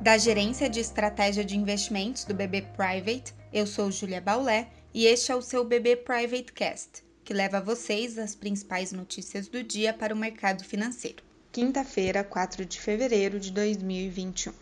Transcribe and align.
Da 0.00 0.16
Gerência 0.16 0.70
de 0.70 0.80
Estratégia 0.80 1.44
de 1.44 1.58
Investimentos 1.58 2.24
do 2.24 2.32
BB 2.32 2.62
Private, 2.74 3.34
eu 3.52 3.66
sou 3.66 3.90
Julia 3.90 4.18
Baulé 4.18 4.66
e 4.94 5.04
este 5.04 5.30
é 5.30 5.36
o 5.36 5.42
seu 5.42 5.62
BB 5.62 5.96
Private 5.96 6.54
Cast, 6.54 7.04
que 7.22 7.34
leva 7.34 7.58
a 7.58 7.60
vocês 7.60 8.16
as 8.16 8.34
principais 8.34 8.92
notícias 8.92 9.46
do 9.46 9.62
dia 9.62 9.92
para 9.92 10.14
o 10.14 10.16
mercado 10.16 10.64
financeiro. 10.64 11.22
Quinta-feira, 11.52 12.24
4 12.24 12.64
de 12.64 12.80
fevereiro 12.80 13.38
de 13.38 13.50
2021. 13.50 14.54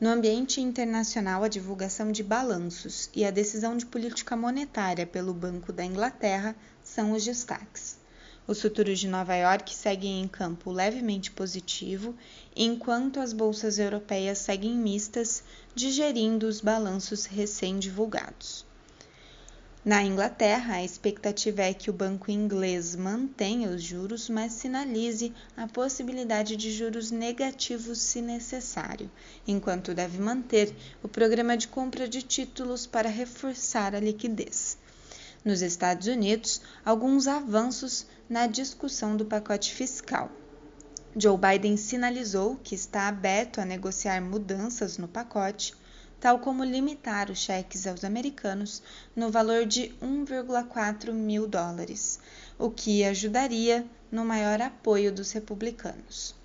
No 0.00 0.08
ambiente 0.08 0.60
internacional, 0.60 1.42
a 1.42 1.48
divulgação 1.48 2.12
de 2.12 2.22
balanços 2.22 3.10
e 3.12 3.24
a 3.24 3.32
decisão 3.32 3.76
de 3.76 3.86
política 3.86 4.36
monetária 4.36 5.04
pelo 5.04 5.34
Banco 5.34 5.72
da 5.72 5.84
Inglaterra 5.84 6.54
são 6.84 7.10
os 7.10 7.24
destaques. 7.24 7.99
Os 8.50 8.62
futuros 8.62 8.98
de 8.98 9.06
Nova 9.06 9.36
York 9.36 9.72
seguem 9.72 10.20
em 10.20 10.26
campo 10.26 10.72
levemente 10.72 11.30
positivo, 11.30 12.16
enquanto 12.56 13.20
as 13.20 13.32
bolsas 13.32 13.78
europeias 13.78 14.38
seguem 14.38 14.76
mistas, 14.76 15.44
digerindo 15.72 16.48
os 16.48 16.60
balanços 16.60 17.26
recém-divulgados. 17.26 18.66
Na 19.84 20.02
Inglaterra, 20.02 20.74
a 20.74 20.84
expectativa 20.84 21.62
é 21.62 21.72
que 21.72 21.90
o 21.90 21.92
banco 21.92 22.28
inglês 22.28 22.96
mantenha 22.96 23.70
os 23.70 23.84
juros, 23.84 24.28
mas 24.28 24.50
sinalize 24.50 25.32
a 25.56 25.68
possibilidade 25.68 26.56
de 26.56 26.72
juros 26.72 27.12
negativos 27.12 28.00
se 28.00 28.20
necessário, 28.20 29.08
enquanto 29.46 29.94
deve 29.94 30.18
manter 30.18 30.74
o 31.04 31.08
programa 31.08 31.56
de 31.56 31.68
compra 31.68 32.08
de 32.08 32.20
títulos 32.20 32.84
para 32.84 33.08
reforçar 33.08 33.94
a 33.94 34.00
liquidez 34.00 34.76
nos 35.44 35.62
Estados 35.62 36.06
Unidos 36.06 36.60
alguns 36.84 37.26
avanços 37.26 38.06
na 38.30 38.46
discussão 38.46 39.16
do 39.16 39.24
pacote 39.24 39.74
fiscal. 39.74 40.30
Joe 41.16 41.36
Biden 41.36 41.76
sinalizou 41.76 42.60
que 42.62 42.76
está 42.76 43.08
aberto 43.08 43.60
a 43.60 43.64
negociar 43.64 44.20
mudanças 44.22 44.96
no 44.96 45.08
pacote, 45.08 45.74
tal 46.20 46.38
como 46.38 46.62
limitar 46.62 47.28
os 47.28 47.40
cheques 47.40 47.88
aos 47.88 48.04
americanos 48.04 48.80
no 49.16 49.32
valor 49.32 49.66
de 49.66 49.92
1,4 50.00 51.12
mil 51.12 51.48
dólares, 51.48 52.20
o 52.56 52.70
que 52.70 53.02
ajudaria 53.02 53.84
no 54.12 54.24
maior 54.24 54.62
apoio 54.62 55.10
dos 55.10 55.32
republicanos. 55.32 56.36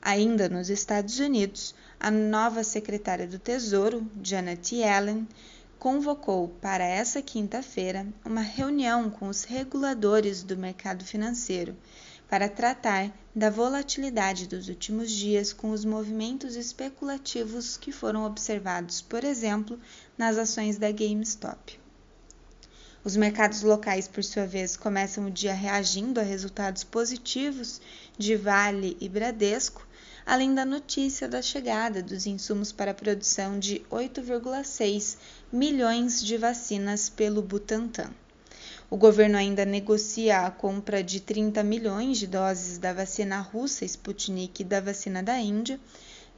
Ainda 0.00 0.48
nos 0.48 0.70
Estados 0.70 1.18
Unidos, 1.18 1.74
a 1.98 2.08
nova 2.08 2.62
secretária 2.62 3.26
do 3.26 3.40
Tesouro, 3.40 4.08
Janet 4.22 4.76
Yellen, 4.76 5.26
convocou 5.86 6.48
para 6.60 6.82
essa 6.82 7.22
quinta-feira 7.22 8.08
uma 8.24 8.40
reunião 8.40 9.08
com 9.08 9.28
os 9.28 9.44
reguladores 9.44 10.42
do 10.42 10.56
mercado 10.56 11.04
financeiro 11.04 11.76
para 12.28 12.48
tratar 12.48 13.16
da 13.32 13.50
volatilidade 13.50 14.48
dos 14.48 14.68
últimos 14.68 15.12
dias 15.12 15.52
com 15.52 15.70
os 15.70 15.84
movimentos 15.84 16.56
especulativos 16.56 17.76
que 17.76 17.92
foram 17.92 18.26
observados, 18.26 19.00
por 19.00 19.22
exemplo, 19.22 19.78
nas 20.18 20.36
ações 20.36 20.76
da 20.76 20.90
GameStop. 20.90 21.78
Os 23.04 23.16
mercados 23.16 23.62
locais, 23.62 24.08
por 24.08 24.24
sua 24.24 24.44
vez, 24.44 24.76
começam 24.76 25.26
o 25.26 25.30
dia 25.30 25.54
reagindo 25.54 26.18
a 26.18 26.24
resultados 26.24 26.82
positivos 26.82 27.80
de 28.18 28.34
Vale 28.34 28.96
e 29.00 29.08
Bradesco, 29.08 29.86
além 30.26 30.52
da 30.52 30.64
notícia 30.64 31.28
da 31.28 31.40
chegada 31.40 32.02
dos 32.02 32.26
insumos 32.26 32.72
para 32.72 32.90
a 32.90 32.94
produção 32.94 33.60
de 33.60 33.80
8,6 33.88 35.16
milhões 35.52 36.20
de 36.20 36.36
vacinas 36.36 37.08
pelo 37.08 37.40
Butantan. 37.40 38.10
O 38.90 38.96
governo 38.96 39.36
ainda 39.36 39.64
negocia 39.64 40.40
a 40.40 40.50
compra 40.50 41.00
de 41.00 41.20
30 41.20 41.62
milhões 41.62 42.18
de 42.18 42.26
doses 42.26 42.76
da 42.76 42.92
vacina 42.92 43.40
russa 43.40 43.84
Sputnik 43.84 44.62
e 44.62 44.64
da 44.64 44.80
vacina 44.80 45.22
da 45.22 45.38
Índia, 45.38 45.78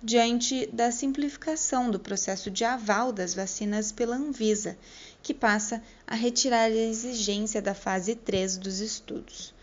diante 0.03 0.67
da 0.67 0.93
simplificação 0.93 1.91
do 1.91 1.99
processo 1.99 2.51
de 2.51 2.65
aval 2.65 3.11
das 3.11 3.35
vacinas 3.35 3.91
pela 3.91 4.17
Anvisa, 4.17 4.77
que 5.23 5.33
passa 5.33 5.83
a 6.07 6.15
retirar 6.15 6.65
a 6.65 6.71
exigência 6.71 7.61
da 7.61 7.75
fase 7.75 8.15
3 8.15 8.59
dos 8.59 8.81
estudos. 8.81 9.55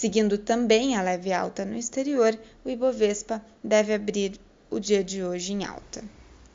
Seguindo 0.00 0.38
também 0.38 0.96
a 0.96 1.02
leve 1.02 1.30
alta 1.30 1.62
no 1.62 1.76
exterior, 1.76 2.34
o 2.64 2.70
Ibovespa 2.70 3.44
deve 3.62 3.92
abrir 3.92 4.40
o 4.70 4.80
dia 4.80 5.04
de 5.04 5.22
hoje 5.22 5.52
em 5.52 5.62
alta. 5.62 6.02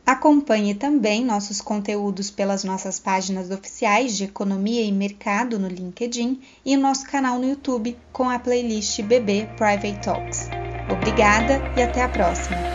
Acompanhe 0.03 0.73
também 0.73 1.23
nossos 1.23 1.61
conteúdos 1.61 2.31
pelas 2.31 2.63
nossas 2.63 2.99
páginas 2.99 3.51
oficiais 3.51 4.17
de 4.17 4.23
Economia 4.23 4.81
e 4.81 4.91
Mercado 4.91 5.59
no 5.59 5.67
LinkedIn 5.67 6.41
e 6.65 6.75
nosso 6.75 7.05
canal 7.05 7.37
no 7.37 7.47
YouTube 7.47 7.95
com 8.11 8.27
a 8.27 8.39
playlist 8.39 9.03
BB 9.03 9.47
Private 9.55 9.99
Talks. 10.03 10.49
Obrigada 10.91 11.61
e 11.77 11.83
até 11.83 12.01
a 12.01 12.09
próxima! 12.09 12.74